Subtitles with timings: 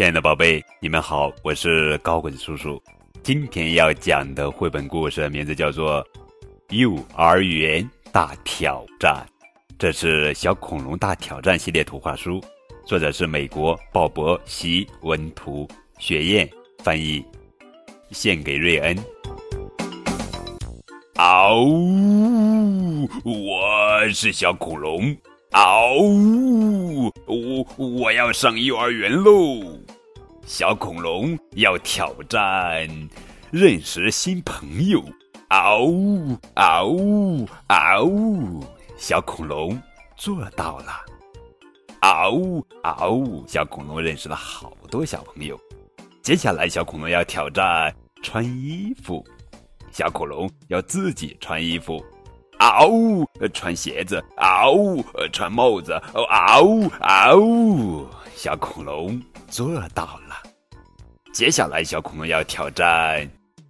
[0.00, 2.82] 亲爱的宝贝，你们好，我是高滚叔叔。
[3.22, 6.02] 今天要讲的绘本故事名字叫做
[6.70, 9.14] 《幼儿园大挑战》，
[9.78, 12.42] 这是《小恐龙大挑战》系列图画书，
[12.86, 15.68] 作者是美国鲍勃·席文图，
[15.98, 16.48] 雪燕
[16.78, 17.22] 翻译，
[18.10, 18.96] 献给瑞恩。
[21.16, 23.06] 嗷呜！
[23.22, 25.14] 我是小恐龙。
[25.52, 27.12] 嗷呜！
[27.26, 29.60] 我我要上幼儿园喽！
[30.52, 32.84] 小恐龙要挑战
[33.52, 35.00] 认识新朋友。
[35.50, 36.36] 嗷呜！
[36.56, 37.48] 嗷呜！
[37.68, 38.60] 嗷呜！
[38.96, 39.80] 小恐龙
[40.16, 41.06] 做到了。
[42.00, 42.66] 嗷呜！
[42.82, 43.44] 嗷呜！
[43.46, 45.56] 小恐龙认识了好多小朋友。
[46.20, 49.24] 接下来，小恐龙要挑战穿衣服。
[49.92, 52.04] 小恐龙要自己穿衣服。
[52.60, 53.26] 嗷呜！
[53.54, 55.02] 穿鞋子，嗷呜！
[55.32, 55.94] 穿帽子，
[56.28, 56.86] 嗷呜！
[57.00, 58.06] 嗷呜！
[58.36, 60.36] 小恐龙做到了。
[61.32, 63.26] 接下来，小恐龙要挑战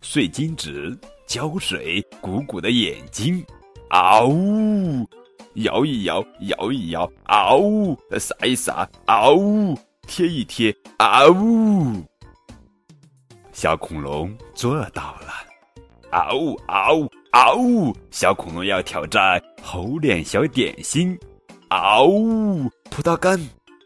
[0.00, 3.44] 碎金纸、胶水、鼓鼓的眼睛，
[3.90, 5.08] 嗷呜！
[5.54, 7.96] 摇一摇，摇一摇，嗷呜！
[8.18, 9.78] 撒一撒，嗷呜！
[10.08, 12.02] 贴一贴，嗷呜！
[13.52, 15.32] 小恐龙做到了。
[16.10, 16.60] 嗷呜！
[16.66, 17.38] 嗷呜！
[17.38, 17.96] 嗷呜！
[18.10, 21.18] 小恐龙要挑战猴脸小点心，
[21.70, 22.70] 嗷呜！
[22.90, 23.40] 葡萄干，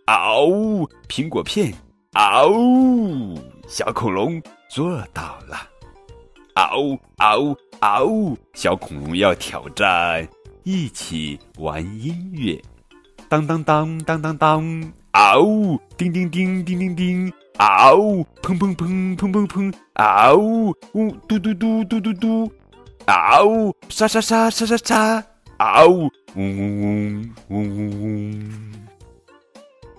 [0.07, 0.89] 嗷呜！
[1.09, 1.73] 苹果片，
[2.15, 3.39] 嗷呜！
[3.69, 5.57] 小恐龙做到了，
[6.55, 6.99] 嗷呜！
[7.19, 7.57] 嗷呜！
[7.81, 8.37] 嗷呜！
[8.55, 10.27] 小恐龙要挑战
[10.65, 12.61] 一起玩音乐，
[13.29, 15.79] 当当当当当当，嗷呜！
[15.97, 18.27] 叮叮叮叮叮叮，嗷呜！
[18.43, 20.75] 砰砰砰砰砰砰，嗷呜！
[20.95, 22.53] 呜嘟嘟嘟嘟嘟嘟。
[23.07, 23.73] 啊呜！
[23.89, 25.25] 沙沙沙沙沙沙！
[25.59, 26.11] 啊呜！
[26.35, 28.87] 嗡嗡嗡嗡嗡嗡！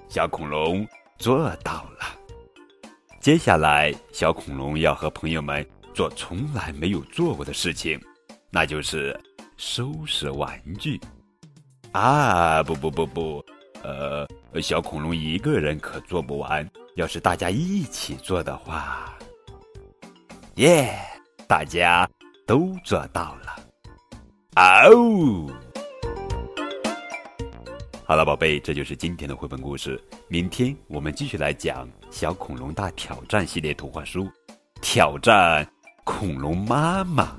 [0.09, 0.85] 小恐龙
[1.17, 2.05] 做到了。
[3.21, 7.97] 接下来，小恐龙要和朋友们做从来没有做过的事情，
[8.49, 9.17] 那就是
[9.55, 10.99] 收拾玩具。
[11.93, 13.45] 啊，不不不不，
[13.83, 14.27] 呃，
[14.61, 19.17] 小恐龙一个人可做不完，要是大家一起做的话，
[20.55, 20.93] 耶！
[21.47, 22.07] 大家。
[22.47, 23.59] 都做到了，
[24.55, 25.51] 哦！
[28.05, 30.01] 好了，宝贝，这就是今天的绘本故事。
[30.29, 34.31] 明天我们继续来讲《小恐龙大挑战》系列图画书，
[34.81, 35.69] 挑战
[36.05, 37.37] 恐龙妈妈。